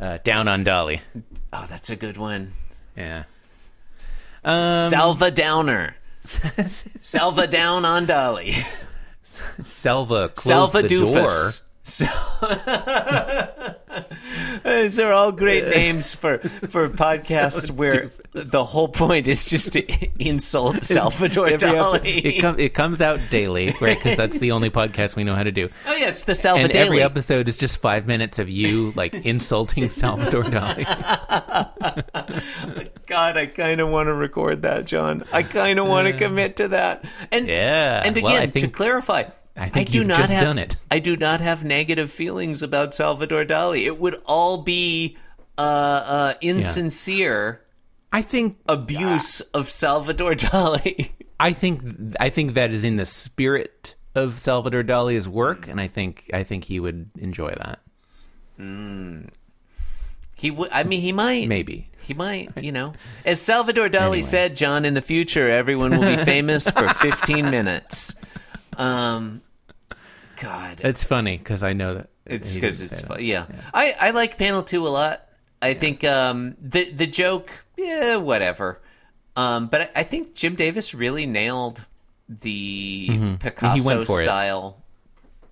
uh, 0.00 0.18
Down 0.24 0.48
on 0.48 0.64
Dali. 0.64 1.00
Oh, 1.52 1.66
that's 1.68 1.90
a 1.90 1.96
good 1.96 2.16
one. 2.18 2.52
Yeah. 2.96 3.24
Um, 4.44 4.88
Salva 4.90 5.30
Downer. 5.30 5.94
Salva 6.24 7.46
down 7.46 7.84
on 7.86 8.06
Dali. 8.06 8.52
Selva 9.62 10.28
closed 10.28 10.72
Salva 10.72 10.82
the 10.82 10.88
door. 10.88 11.28
So- 11.88 12.06
These 14.64 15.00
are 15.00 15.12
all 15.12 15.32
great 15.32 15.64
uh, 15.64 15.70
names 15.70 16.14
for 16.14 16.38
for 16.38 16.88
podcasts 17.04 17.70
where 17.70 18.10
the 18.32 18.64
whole 18.64 18.88
point 18.88 19.26
is 19.26 19.48
just 19.48 19.72
to 19.72 19.84
insult 20.22 20.82
Salvador 20.82 21.48
Every 21.48 21.68
ep- 21.70 21.74
Dali. 21.74 22.24
it, 22.24 22.40
com- 22.40 22.58
it 22.58 22.74
comes 22.74 23.00
out 23.00 23.18
daily, 23.30 23.72
right? 23.80 23.96
Because 23.96 24.16
that's 24.16 24.38
the 24.38 24.52
only 24.52 24.70
podcast 24.70 25.16
we 25.16 25.24
know 25.24 25.34
how 25.34 25.42
to 25.42 25.50
do. 25.50 25.68
oh 25.86 25.96
yeah, 25.96 26.08
it's 26.08 26.24
the 26.24 26.34
Salva 26.34 26.62
And 26.64 26.72
every 26.72 27.02
episode 27.02 27.48
is 27.48 27.56
just 27.56 27.78
five 27.80 28.06
minutes 28.06 28.38
of 28.38 28.48
you 28.48 28.92
like 28.94 29.14
insulting 29.24 29.88
Salvador 29.90 30.42
Dali. 30.44 30.84
God, 33.06 33.36
I 33.36 33.46
kind 33.46 33.80
of 33.80 33.88
want 33.88 34.08
to 34.08 34.14
record 34.14 34.62
that, 34.62 34.84
John. 34.86 35.24
I 35.32 35.42
kind 35.42 35.78
of 35.78 35.86
want 35.88 36.06
to 36.08 36.14
uh, 36.14 36.18
commit 36.18 36.56
to 36.56 36.68
that. 36.68 37.04
And 37.32 37.48
Yeah. 37.48 38.02
and 38.04 38.16
again, 38.16 38.24
Well, 38.24 38.42
I 38.42 38.46
to 38.46 38.68
clarify, 38.68 39.24
I 39.58 39.68
think 39.68 39.90
do 39.90 39.98
you've 39.98 40.06
not 40.06 40.18
just 40.18 40.32
have, 40.32 40.42
done 40.44 40.58
it. 40.58 40.76
I 40.90 40.98
do 41.00 41.16
not 41.16 41.40
have 41.40 41.64
negative 41.64 42.10
feelings 42.10 42.62
about 42.62 42.94
Salvador 42.94 43.44
Dali. 43.44 43.84
It 43.84 43.98
would 43.98 44.20
all 44.24 44.58
be 44.58 45.16
uh, 45.56 45.60
uh, 45.60 46.34
insincere 46.40 47.60
I 48.12 48.22
think 48.22 48.58
abuse 48.68 49.40
of 49.40 49.70
Salvador 49.70 50.32
Dali. 50.34 51.10
I 51.40 51.52
think 51.52 51.82
I 52.18 52.30
think 52.30 52.54
that 52.54 52.70
is 52.72 52.84
in 52.84 52.96
the 52.96 53.06
spirit 53.06 53.94
of 54.14 54.38
Salvador 54.38 54.82
Dali's 54.82 55.28
work, 55.28 55.68
and 55.68 55.80
I 55.80 55.88
think 55.88 56.30
I 56.32 56.42
think 56.42 56.64
he 56.64 56.80
would 56.80 57.10
enjoy 57.18 57.50
that. 57.50 57.80
He 60.34 60.50
would. 60.50 60.70
I 60.72 60.84
mean, 60.84 61.00
he 61.00 61.12
might. 61.12 61.48
Maybe. 61.48 61.90
He 62.02 62.14
might. 62.14 62.50
You 62.62 62.72
know, 62.72 62.94
as 63.24 63.40
Salvador 63.40 63.88
Dali 63.88 64.00
Anyway. 64.00 64.22
said, 64.22 64.56
John. 64.56 64.84
In 64.84 64.94
the 64.94 65.02
future, 65.02 65.50
everyone 65.50 65.90
will 65.90 66.16
be 66.16 66.24
famous 66.24 66.70
for 66.70 66.88
15 66.94 67.50
minutes. 67.50 68.16
Um, 68.76 69.42
God, 70.40 70.80
It's 70.84 71.04
funny 71.04 71.36
because 71.38 71.62
I 71.62 71.72
know 71.72 71.94
that 71.94 72.10
it's 72.26 72.54
because 72.54 72.80
it's 72.80 72.98
say 73.00 73.06
fu- 73.06 73.14
that. 73.14 73.22
yeah. 73.22 73.46
I 73.74 73.94
I 74.00 74.10
like 74.10 74.36
panel 74.38 74.62
two 74.62 74.86
a 74.86 74.90
lot. 74.90 75.22
I 75.60 75.74
think 75.74 76.04
um 76.04 76.56
the 76.60 76.90
the 76.90 77.06
joke, 77.06 77.50
yeah, 77.76 78.16
whatever. 78.16 78.80
Um, 79.36 79.66
but 79.68 79.80
I, 79.80 79.90
I 79.96 80.02
think 80.02 80.34
Jim 80.34 80.54
Davis 80.56 80.94
really 80.94 81.26
nailed 81.26 81.84
the 82.28 83.36
Picasso 83.40 83.78
Mm-hmm. 83.78 83.86
went 83.86 84.06
for 84.06 84.20
it. 84.20 84.24
style 84.24 84.82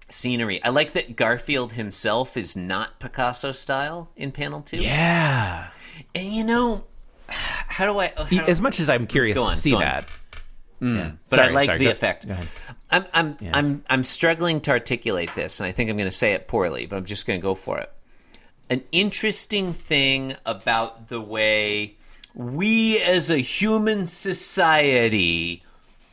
scenery. 0.09 0.63
I 0.63 0.69
like 0.71 0.93
that 0.93 1.17
Garfield 1.17 1.73
himself 1.73 2.37
is 2.37 2.55
not 2.57 2.99
Picasso 3.01 3.53
style 3.53 4.11
in 4.17 4.33
panel 4.33 4.61
two. 4.63 4.79
Yeah. 4.79 5.69
And 6.15 6.33
you 6.33 6.45
know, 6.45 6.85
how 7.29 7.87
do 7.93 7.99
I? 7.99 8.13
How 8.17 8.25
do- 8.25 8.41
as 8.43 8.61
much 8.61 8.79
as 8.81 8.91
I'm 8.91 9.07
curious 9.07 9.39
on, 9.39 9.53
to 9.53 9.57
see 9.57 9.71
go 9.71 9.81
that, 10.81 10.87
yeah. 10.87 11.11
but 11.29 11.39
I 11.39 11.49
like 11.49 11.67
sorry, 11.67 11.79
the 11.79 11.85
go- 11.87 11.91
effect. 11.91 12.29
go. 12.29 12.37
I'm 12.91 13.07
I'm 13.13 13.37
I'm 13.53 13.85
I'm 13.89 14.05
struggling 14.05 14.61
to 14.63 14.71
articulate 14.71 15.35
this, 15.35 15.61
and 15.61 15.67
I 15.67 15.73
think 15.73 15.91
I'm 15.91 15.97
going 15.97 16.11
to 16.11 16.17
say 16.17 16.33
it 16.33 16.49
poorly, 16.49 16.87
but 16.87 16.97
I'm 16.97 17.05
just 17.05 17.27
going 17.27 17.41
to 17.41 17.43
go 17.43 17.55
for 17.55 17.79
it. 17.79 17.93
An 18.69 18.83
interesting 18.93 19.73
thing 19.73 20.35
about 20.45 21.09
the 21.09 21.21
way 21.21 21.97
we 22.35 23.01
as 23.01 23.31
a 23.31 23.39
human 23.39 24.07
society 24.07 25.63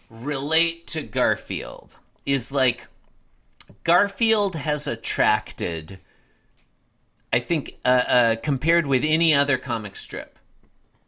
relate 0.10 0.88
to 0.88 1.02
Garfield 1.02 1.98
is 2.26 2.52
like 2.52 2.88
Garfield 3.84 4.56
has 4.56 4.88
attracted, 4.88 6.00
I 7.32 7.40
think, 7.40 7.78
uh, 7.84 8.04
uh, 8.08 8.36
compared 8.42 8.86
with 8.86 9.04
any 9.04 9.34
other 9.34 9.58
comic 9.58 9.96
strip, 9.96 10.33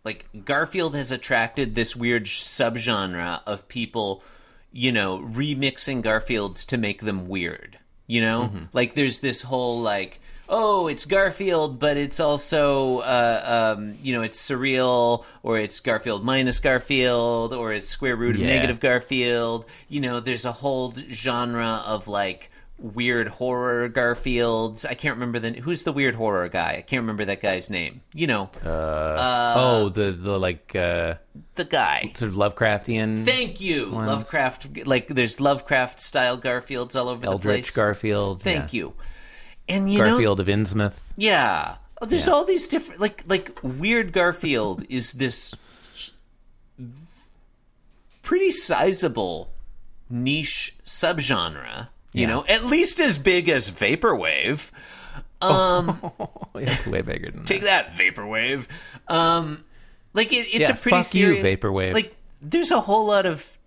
like 0.06 0.26
Garfield 0.46 0.96
has 0.96 1.12
attracted 1.12 1.76
this 1.76 1.96
weird 1.96 2.26
subgenre 2.26 3.42
of 3.46 3.68
people, 3.68 4.24
you 4.72 4.92
know, 4.92 5.20
remixing 5.20 6.04
Garfields 6.04 6.66
to 6.68 6.78
make 6.78 7.02
them 7.02 7.28
weird. 7.28 7.80
You 8.08 8.22
know, 8.22 8.52
like 8.72 8.94
there's 8.94 9.20
this 9.20 9.42
whole 9.42 9.82
like, 9.82 10.20
oh, 10.48 10.88
it's 10.88 11.06
Garfield, 11.06 11.80
but 11.80 11.98
it's 11.98 12.20
also, 12.20 13.00
uh, 13.00 13.74
um, 13.76 13.96
you 14.04 14.14
know, 14.14 14.22
it's 14.22 14.40
surreal, 14.40 15.26
or 15.42 15.58
it's 15.58 15.80
Garfield 15.80 16.24
minus 16.24 16.60
Garfield, 16.60 17.52
or 17.52 17.74
it's 17.74 17.90
square 17.90 18.16
root 18.16 18.36
of 18.36 18.42
Yeah. 18.42 18.50
negative 18.50 18.80
Garfield. 18.80 19.66
You 19.90 20.02
know, 20.02 20.20
there's 20.20 20.46
a 20.46 20.52
whole 20.52 20.94
genre 21.10 21.82
of 21.88 22.08
like 22.08 22.52
weird 22.78 23.28
horror 23.28 23.88
Garfields. 23.90 24.86
I 24.86 24.94
can't 24.94 25.16
remember 25.16 25.40
the 25.40 25.52
who's 25.54 25.84
the 25.84 25.92
weird 25.94 26.16
horror 26.16 26.50
guy. 26.50 26.76
I 26.78 26.82
can't 26.82 27.02
remember 27.02 27.26
that 27.26 27.42
guy's 27.42 27.70
name. 27.70 28.02
You 28.14 28.28
know, 28.28 28.50
oh, 28.64 29.90
the 29.90 30.12
the 30.12 30.38
like 30.40 30.76
uh, 30.76 31.16
the 31.56 31.66
guy. 31.66 32.12
sort 32.16 32.30
of 32.32 32.36
Lovecraftian 32.36 33.26
Thank 33.26 33.62
you, 33.62 33.86
Lovecraft. 33.88 34.86
Like 34.86 35.08
there's 35.08 35.40
Lovecraft 35.40 36.00
style 36.02 36.38
Garfields 36.38 36.96
all 36.96 37.10
over 37.10 37.26
the 37.26 37.38
place. 37.38 37.70
Garfield. 37.76 38.42
Thank 38.42 38.74
yeah. 38.74 38.78
you. 38.80 38.94
And 39.68 39.92
you 39.92 40.00
know, 40.00 40.10
Garfield 40.12 40.40
of 40.40 40.48
Innsmouth. 40.48 41.00
yeah. 41.16 41.78
Oh, 42.02 42.06
there's 42.06 42.28
Yeah. 42.28 42.34
all 42.34 42.44
these 42.44 42.68
different 42.68 43.00
like 43.00 43.24
like 43.26 43.58
weird 43.64 44.12
Garfield 44.12 44.84
is 44.90 45.14
this 45.14 45.56
pretty 48.22 48.52
sizable 48.52 49.50
niche 50.10 50.76
subgenre. 50.86 51.88
You 52.16 52.22
Yeah. 52.22 52.28
know, 52.28 52.46
at 52.48 52.66
least 52.66 53.00
as 53.00 53.20
big 53.20 53.50
as 53.50 53.70
vaporwave. 53.70 54.72
Um, 55.42 56.00
it's 56.56 56.88
way 56.88 57.02
bigger 57.02 57.30
than 57.30 57.44
take 57.46 57.62
that. 57.64 57.96
that 57.96 57.98
vaporwave. 57.98 58.68
Um, 59.08 59.64
like 60.14 60.32
it, 60.32 60.48
it's 60.48 60.56
Yeah, 60.56 60.72
a 60.72 60.76
pretty 60.76 60.98
fuck 61.04 61.14
you, 61.14 61.36
serious 61.36 61.46
vaporwave. 61.46 61.94
Like 61.94 62.16
there's 62.42 62.72
a 62.72 62.80
whole 62.82 63.06
lot 63.06 63.26
of 63.26 63.58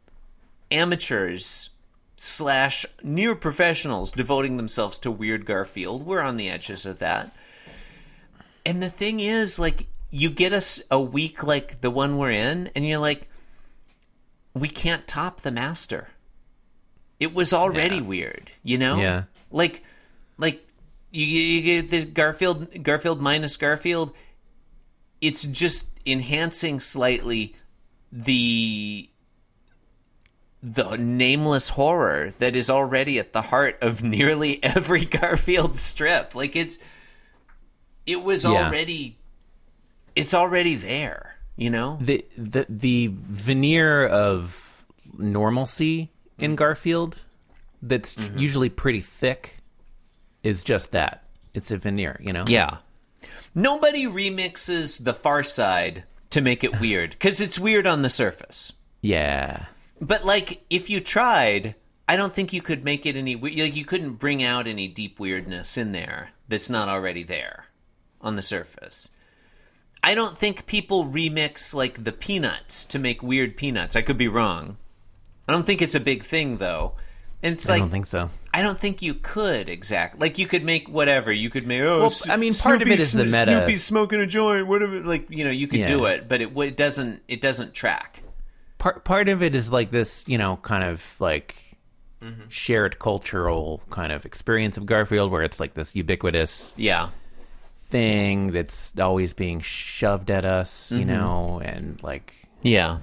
amateurs 0.71 1.71
slash 2.17 2.85
near 3.03 3.35
professionals 3.35 4.11
devoting 4.11 4.57
themselves 4.57 4.99
to 5.01 5.11
weird 5.11 5.47
Garfield. 5.47 6.05
We're 6.07 6.21
on 6.21 6.37
the 6.37 6.49
edges 6.49 6.85
of 6.87 6.99
that. 6.99 7.35
And 8.67 8.83
the 8.83 8.91
thing 8.91 9.21
is, 9.21 9.59
like, 9.59 9.87
you 10.11 10.29
get 10.31 10.53
us 10.53 10.83
a 10.91 11.01
week 11.01 11.43
like 11.45 11.81
the 11.81 11.91
one 11.91 12.19
we're 12.19 12.33
in, 12.33 12.71
and 12.75 12.87
you're 12.87 12.99
like, 12.99 13.29
we 14.53 14.69
can't 14.69 15.07
top 15.07 15.41
the 15.43 15.51
master. 15.51 16.09
It 17.21 17.35
was 17.35 17.53
already 17.53 17.97
Yeah. 17.97 18.03
weird, 18.03 18.51
you 18.63 18.79
know? 18.79 18.97
Yeah. 19.01 19.25
Like, 19.51 19.83
like 20.37 20.67
you, 21.11 21.25
you 21.27 21.63
get 21.63 21.91
this 21.91 22.05
Garfield, 22.05 22.83
Garfield 22.83 23.21
minus 23.21 23.57
Garfield. 23.57 24.13
It's 25.21 25.45
just 25.45 25.91
enhancing 26.07 26.81
slightly 26.81 27.55
the 28.13 29.09
the 30.63 30.97
nameless 30.97 31.69
horror 31.71 32.33
that 32.41 32.57
is 32.57 32.69
already 32.69 33.19
at 33.21 33.33
the 33.33 33.43
heart 33.43 33.79
of 33.81 34.03
nearly 34.17 34.63
every 34.63 35.05
Garfield 35.05 35.77
strip. 35.79 36.35
Like 36.35 36.57
it's 36.57 36.79
it 38.07 38.23
was 38.23 38.45
Yeah. 38.45 38.67
already 38.67 39.19
it's 40.17 40.35
already 40.35 40.75
there, 40.75 41.37
you 41.57 41.71
know? 41.71 41.99
the 42.01 42.25
the 42.37 42.67
the 42.69 43.11
veneer 43.13 44.07
of 44.07 44.85
normalcy 45.17 46.11
in 46.39 46.57
Garfield 46.57 47.17
that's 47.83 48.15
Mm-hmm. 48.17 48.39
usually 48.39 48.69
pretty 48.69 49.01
thick 49.01 49.59
is 50.43 50.63
just 50.63 50.93
that. 50.93 51.25
It's 51.55 51.71
a 51.71 51.77
veneer, 51.79 52.21
you 52.23 52.33
know. 52.33 52.45
Yeah. 52.47 52.79
Nobody 53.55 54.05
remixes 54.07 55.03
The 55.03 55.15
Far 55.15 55.43
Side 55.43 56.05
to 56.31 56.41
make 56.41 56.63
it 56.65 56.81
weird 56.81 57.19
cuz 57.19 57.41
it's 57.41 57.59
weird 57.59 57.87
on 57.87 58.03
the 58.03 58.11
surface. 58.11 58.73
Yeah. 59.01 59.67
But 60.01 60.25
like, 60.25 60.63
if 60.71 60.91
you 60.91 61.01
tried, 61.01 61.75
I 62.07 62.17
don't 62.17 62.35
think 62.35 62.53
you 62.53 62.63
could 62.63 62.85
make 62.85 63.05
it 63.07 63.17
any. 63.17 63.35
we- 63.37 63.61
Like, 63.63 63.75
you 63.77 63.85
couldn't 63.85 64.15
bring 64.15 64.43
out 64.43 64.67
any 64.67 64.89
deep 64.89 65.19
weirdness 65.19 65.77
in 65.77 65.93
there 65.93 66.31
that's 66.49 66.71
not 66.71 66.89
already 66.89 67.23
there 67.23 67.67
on 68.21 68.37
the 68.37 68.43
surface. 68.43 69.11
I 70.03 70.15
don't 70.15 70.39
think 70.39 70.67
people 70.67 71.05
remix 71.07 71.75
like 71.75 72.05
the 72.05 72.13
peanuts 72.13 72.85
to 72.87 72.99
make 72.99 73.23
weird 73.23 73.57
peanuts. 73.57 73.97
I 73.97 74.03
could 74.03 74.17
be 74.17 74.29
wrong. 74.29 74.77
I 75.49 75.53
don't 75.53 75.65
think 75.67 75.81
it's 75.83 75.95
a 75.95 76.01
big 76.01 76.23
thing 76.25 76.59
though. 76.59 76.93
And 77.43 77.55
it's 77.55 77.69
I 77.69 77.73
like 77.75 77.79
I 77.79 77.81
don't 77.83 77.91
think 77.91 78.07
so. 78.07 78.31
I 78.53 78.63
don't 78.63 78.79
think 78.79 79.01
you 79.03 79.15
could 79.15 79.69
exactly 79.69 80.19
Like 80.21 80.39
you 80.39 80.47
could 80.47 80.65
make 80.65 80.89
whatever 80.89 81.31
you 81.33 81.51
could 81.51 81.67
make. 81.67 81.83
Oh, 81.83 82.01
Well, 82.01 82.13
I 82.29 82.37
mean, 82.37 82.53
part 82.53 82.83
of 82.83 82.89
it 82.89 82.99
is 82.99 83.13
the 83.13 83.25
meta. 83.25 83.45
Snoopy's 83.45 83.85
smoking 83.85 84.21
a 84.21 84.27
joint. 84.27 84.67
Whatever. 84.67 85.01
Like 85.01 85.31
you 85.31 85.45
know, 85.45 85.51
you 85.51 85.69
could 85.69 85.87
do 85.87 86.07
it, 86.07 86.29
but 86.29 86.41
it, 86.41 86.57
it 86.59 86.77
doesn't. 86.77 87.23
It 87.29 87.41
doesn't 87.41 87.75
track. 87.75 88.23
Part 88.79 89.05
part 89.05 89.29
of 89.29 89.43
it 89.43 89.55
is 89.55 89.73
like 89.73 89.91
this, 89.91 90.25
you 90.29 90.39
know, 90.39 90.57
kind 90.63 90.85
of 90.85 91.17
like 91.21 91.57
Mm-hmm. 92.21 92.49
shared 92.49 92.99
cultural 92.99 93.81
kind 93.91 94.11
of 94.11 94.27
experience 94.27 94.77
of 94.77 94.87
Garfield 94.87 95.31
where 95.31 95.45
it's 95.45 95.61
like 95.61 95.75
this 95.75 95.95
ubiquitous 95.95 96.75
Yeah. 96.77 97.11
thing 97.91 98.51
that's 98.51 98.99
always 98.99 99.35
being 99.35 99.61
shoved 99.61 100.29
at 100.31 100.45
us, 100.45 100.89
Mm-hmm. 100.91 100.99
you 100.99 101.05
know, 101.05 101.61
and 101.65 102.03
like 102.03 102.35
Yeah. 102.63 102.99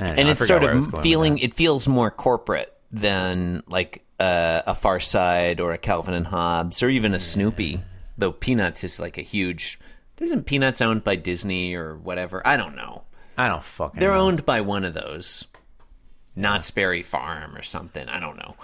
Know, 0.00 0.06
and 0.06 0.28
I 0.28 0.32
it's 0.32 0.46
sort 0.46 0.62
where 0.62 0.72
I 0.72 0.74
was 0.74 0.86
of 0.86 1.02
feeling 1.02 1.38
it 1.38 1.54
feels 1.54 1.86
more 1.86 2.10
corporate 2.10 2.74
than 2.90 3.62
like 3.66 4.04
uh, 4.18 4.62
a 4.66 4.74
Far 4.74 4.98
Side 4.98 5.60
or 5.60 5.72
a 5.72 5.78
Calvin 5.78 6.14
and 6.14 6.26
Hobbes 6.26 6.82
or 6.82 6.88
even 6.88 7.14
a 7.14 7.20
Snoopy. 7.20 7.82
Though 8.18 8.32
Peanuts 8.32 8.84
is 8.84 8.98
like 8.98 9.18
a 9.18 9.22
huge. 9.22 9.78
Isn't 10.18 10.44
Peanuts 10.44 10.82
owned 10.82 11.04
by 11.04 11.16
Disney 11.16 11.74
or 11.74 11.96
whatever? 11.96 12.46
I 12.46 12.58
don't 12.58 12.76
know. 12.76 13.04
I 13.38 13.48
don't 13.48 13.62
fucking 13.62 13.98
know. 13.98 14.00
They're 14.00 14.14
know. 14.14 14.26
owned 14.26 14.44
by 14.44 14.60
one 14.60 14.84
of 14.84 14.92
those, 14.92 15.46
Knott's 16.36 16.70
Berry 16.70 17.02
Farm 17.02 17.56
or 17.56 17.62
something. 17.62 18.06
I 18.06 18.20
don't 18.20 18.36
know. 18.36 18.56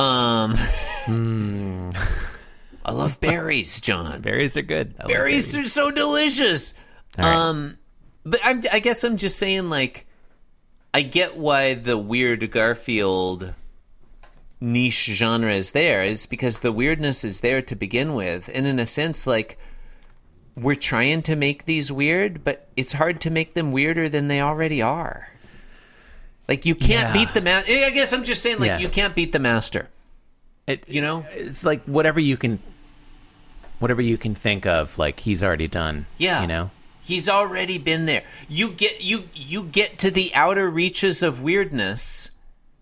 Um, 0.00 0.56
Hmm. 1.06 1.90
I 2.84 2.92
love 2.92 3.20
berries, 3.20 3.80
John. 3.80 4.20
Berries 4.20 4.56
are 4.56 4.62
good. 4.62 4.94
Like 4.98 5.08
berries 5.08 5.54
are 5.54 5.68
so 5.68 5.90
delicious. 5.90 6.74
Right. 7.16 7.26
Um, 7.26 7.78
but 8.24 8.40
I'm, 8.44 8.62
I 8.72 8.78
guess 8.80 9.04
I'm 9.04 9.16
just 9.16 9.38
saying, 9.38 9.70
like, 9.70 10.06
I 10.98 11.02
get 11.02 11.36
why 11.36 11.74
the 11.74 11.96
weird 11.96 12.50
Garfield 12.50 13.54
niche 14.60 15.04
genre 15.12 15.54
is 15.54 15.70
there. 15.70 16.02
Is 16.02 16.26
because 16.26 16.58
the 16.58 16.72
weirdness 16.72 17.24
is 17.24 17.40
there 17.40 17.62
to 17.62 17.76
begin 17.76 18.14
with, 18.14 18.50
and 18.52 18.66
in 18.66 18.80
a 18.80 18.86
sense, 18.86 19.24
like, 19.24 19.58
we're 20.56 20.74
trying 20.74 21.22
to 21.22 21.36
make 21.36 21.66
these 21.66 21.92
weird, 21.92 22.42
but 22.42 22.66
it's 22.76 22.94
hard 22.94 23.20
to 23.20 23.30
make 23.30 23.54
them 23.54 23.70
weirder 23.70 24.08
than 24.08 24.26
they 24.26 24.40
already 24.40 24.82
are. 24.82 25.28
Like, 26.48 26.66
you 26.66 26.74
can't 26.74 27.08
Yeah. 27.08 27.12
beat 27.12 27.32
the 27.32 27.42
master. 27.42 27.70
I 27.72 27.90
guess 27.90 28.12
I'm 28.12 28.24
just 28.24 28.42
saying, 28.42 28.58
like, 28.58 28.66
Yeah. 28.66 28.78
you 28.78 28.88
can't 28.88 29.14
beat 29.14 29.30
the 29.30 29.38
master. 29.38 29.88
It, 30.66 30.82
You 30.88 31.00
know? 31.00 31.24
it's 31.30 31.64
like 31.64 31.84
whatever 31.84 32.18
you 32.18 32.36
can, 32.36 32.58
whatever 33.78 34.02
you 34.02 34.18
can 34.18 34.34
think 34.34 34.66
of, 34.66 34.98
like 34.98 35.20
he's 35.20 35.44
already 35.44 35.68
done. 35.68 36.06
Yeah. 36.16 36.40
you 36.40 36.48
know. 36.48 36.70
He's 37.08 37.26
already 37.28 37.78
been 37.78 38.04
there. 38.04 38.22
You 38.50 38.70
get 38.70 39.00
you 39.00 39.24
you 39.34 39.62
get 39.62 39.98
to 40.00 40.10
the 40.10 40.30
outer 40.34 40.68
reaches 40.68 41.22
of 41.22 41.40
weirdness, 41.40 42.30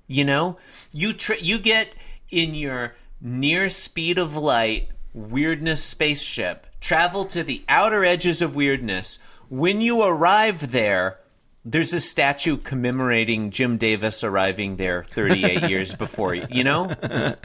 you 0.08 0.24
know? 0.24 0.58
You 0.92 1.12
tr- 1.12 1.34
you 1.40 1.60
get 1.60 1.88
in 2.32 2.56
your 2.56 2.96
near 3.20 3.68
speed 3.68 4.18
of 4.18 4.34
light 4.34 4.88
weirdness 5.14 5.82
spaceship, 5.82 6.66
travel 6.80 7.24
to 7.26 7.44
the 7.44 7.62
outer 7.68 8.04
edges 8.04 8.42
of 8.42 8.56
weirdness. 8.56 9.20
When 9.48 9.80
you 9.80 10.02
arrive 10.02 10.72
there, 10.72 11.20
there's 11.64 11.92
a 11.92 12.00
statue 12.00 12.56
commemorating 12.56 13.50
Jim 13.52 13.76
Davis 13.78 14.24
arriving 14.24 14.74
there 14.74 15.04
38 15.04 15.70
years 15.70 15.94
before 15.94 16.34
you, 16.34 16.46
you 16.50 16.64
know? 16.64 16.92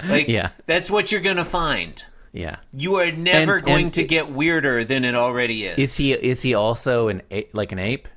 Like 0.09 0.27
Yeah. 0.27 0.49
that's 0.65 0.89
what 0.89 1.11
you're 1.11 1.21
going 1.21 1.37
to 1.37 1.45
find. 1.45 2.03
Yeah. 2.33 2.57
You 2.73 2.95
are 2.95 3.11
never 3.11 3.57
And- 3.57 3.65
going 3.65 3.83
and 3.85 3.93
to 3.95 4.01
it- 4.03 4.07
get 4.07 4.31
weirder 4.31 4.83
than 4.85 5.03
it 5.05 5.15
already 5.15 5.65
is. 5.65 5.77
Is 5.77 5.97
he? 5.97 6.13
Is 6.13 6.41
he 6.41 6.53
also 6.53 7.07
an 7.09 7.21
a- 7.31 7.47
like 7.53 7.71
an 7.71 7.79
ape? 7.79 8.07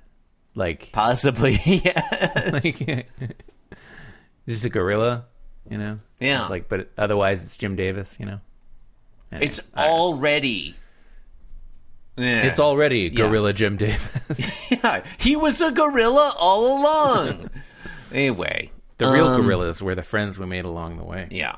Like, 0.54 0.92
Possibly, 0.92 1.58
yeah. 1.64 2.50
like 2.52 2.64
is 4.46 4.62
he 4.62 4.68
a 4.68 4.70
gorilla? 4.70 5.24
You 5.68 5.78
know. 5.78 5.98
Yeah. 6.20 6.42
It's 6.42 6.50
like, 6.50 6.68
but 6.68 6.90
otherwise, 6.96 7.42
it's 7.42 7.56
Jim 7.56 7.74
Davis. 7.74 8.18
You 8.20 8.26
know. 8.26 8.40
Anyway, 9.32 9.46
It's 9.46 9.60
already. 9.76 10.76
Yeah. 12.16 12.42
It's 12.42 12.60
already 12.60 13.10
Gorilla 13.10 13.52
Jim 13.52 13.76
Davis. 13.76 14.70
Yeah, 14.70 15.02
he 15.18 15.34
was 15.34 15.60
a 15.60 15.72
gorilla 15.72 16.32
all 16.38 16.78
along. 16.80 17.50
anyway, 18.12 18.70
the 18.98 19.10
real 19.10 19.26
um, 19.26 19.42
gorillas 19.42 19.82
were 19.82 19.96
the 19.96 20.02
friends 20.04 20.38
we 20.38 20.46
made 20.46 20.64
along 20.64 20.98
the 20.98 21.04
way. 21.04 21.26
Yeah. 21.32 21.56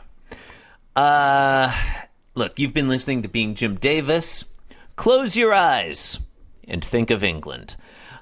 Uh, 0.95 1.71
look, 2.37 2.59
you've 2.59 2.75
been 2.75 2.89
listening 2.89 3.23
to 3.23 3.29
Being 3.29 3.55
Jim 3.55 3.77
Davis. 3.77 4.45
Close 4.95 5.37
your 5.37 5.53
eyes 5.53 6.19
and 6.69 6.85
think 6.85 7.11
of 7.11 7.25
England. 7.25 7.77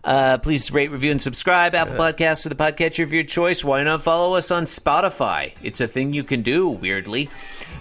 Uh, 0.05 0.39
please 0.39 0.71
rate, 0.71 0.91
review, 0.91 1.11
and 1.11 1.23
subscribe. 1.23 1.75
Apple 1.75 1.97
Podcasts 1.97 2.45
or 2.45 2.51
the 2.51 2.55
podcatcher 2.55 3.05
of 3.05 3.15
your 3.15 3.25
choice. 3.25 3.65
Why 3.65 3.83
not 3.83 4.03
follow 4.03 4.35
us 4.35 4.51
on 4.51 4.65
Spotify? 4.65 5.55
It's 5.63 5.81
a 5.81 5.87
thing 5.87 6.13
you 6.13 6.25
can 6.25 6.43
do, 6.43 6.69
weirdly. 6.69 7.31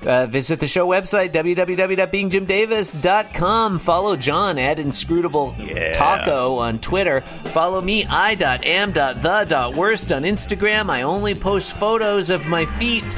Uh, 0.05 0.27
visit 0.27 0.61
the 0.61 0.67
show 0.67 0.87
website, 0.87 1.33
www.beingjimdavis.com. 1.33 3.79
Follow 3.79 4.15
John 4.15 4.57
at 4.57 4.79
Inscrutable 4.79 5.53
Taco 5.93 6.55
on 6.55 6.79
Twitter. 6.79 7.19
Follow 7.21 7.81
me, 7.81 8.05
i.am.the.worst 8.05 10.13
on 10.13 10.23
Instagram. 10.23 10.89
I 10.89 11.01
only 11.01 11.35
post 11.35 11.73
photos 11.73 12.29
of 12.29 12.47
my 12.47 12.65
feet, 12.65 13.17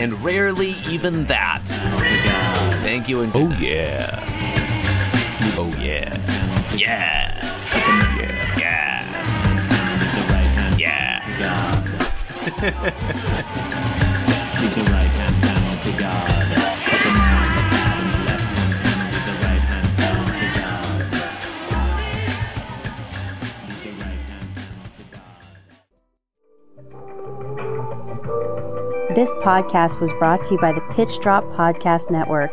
and 0.00 0.12
rarely 0.24 0.74
even 0.88 1.26
that. 1.26 1.62
Thank 2.90 3.08
you 3.08 3.20
and 3.20 3.30
Oh 3.36 3.48
yeah. 3.60 4.18
Oh 5.56 5.72
yeah. 5.78 6.10
yeah. 6.74 7.30
Yeah. 8.58 9.06
Yeah. 10.76 11.22
Keep 14.58 14.74
the 14.74 14.82
right 14.90 15.12
hand 15.14 15.36
panel 15.40 15.76
to 15.84 15.92
God. 16.00 16.26
Put 16.82 16.98
the 17.00 17.10
man 17.14 17.46
on 17.46 17.54
the 17.54 17.62
bottom 17.70 18.10
left 18.26 18.50
hand 18.58 19.14
with 19.14 19.24
the 19.24 19.34
right 19.46 19.64
hand 19.70 19.88
panel 19.96 20.26
to 20.26 20.46
God. 20.58 20.98
Keep 23.68 23.82
the 23.84 23.92
right 24.02 24.22
hand 24.26 24.50
panel 24.56 24.90
to 24.98 25.04
God. 29.06 29.14
This 29.14 29.30
podcast 29.34 30.00
was 30.00 30.12
brought 30.18 30.42
to 30.42 30.54
you 30.54 30.60
by 30.60 30.72
the 30.72 30.82
Pitch 30.90 31.20
Drop 31.20 31.44
Podcast 31.52 32.10
Network. 32.10 32.52